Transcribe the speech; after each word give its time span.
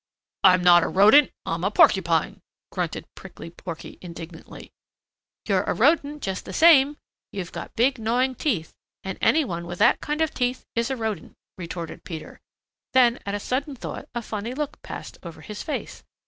"I'm 0.43 0.63
not 0.63 0.81
a 0.81 0.87
Rodent; 0.87 1.29
I'm 1.45 1.63
a 1.63 1.69
Porcupine," 1.69 2.41
grunted 2.71 3.05
Prickly 3.13 3.51
Porky 3.51 3.99
indignantly. 4.01 4.71
"You're 5.47 5.61
a 5.61 5.75
Rodent 5.75 6.23
just 6.23 6.45
the 6.45 6.53
same. 6.53 6.97
You've 7.31 7.51
got 7.51 7.75
big 7.75 7.99
gnawing 7.99 8.33
teeth, 8.33 8.73
and 9.03 9.19
any 9.21 9.45
one 9.45 9.67
with 9.67 9.77
that 9.77 10.01
kind 10.01 10.21
of 10.21 10.33
teeth 10.33 10.65
is 10.75 10.89
a 10.89 10.97
Rodent," 10.97 11.35
retorted 11.55 12.03
Peter. 12.03 12.41
Then 12.93 13.19
at 13.27 13.35
a 13.35 13.39
sudden 13.39 13.75
thought 13.75 14.09
a 14.15 14.23
funny 14.23 14.55
look 14.55 14.81
passed 14.81 15.19
over 15.21 15.41
his 15.41 15.61
face. 15.61 16.03